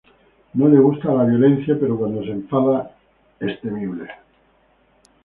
No 0.55 0.67
le 0.67 0.79
gusta 0.79 1.13
la 1.13 1.25
violencia, 1.25 1.77
pero 1.79 1.95
cuando 1.95 2.23
se 2.23 2.31
enfada 2.31 2.91
es 3.39 3.61
temible. 3.61 4.09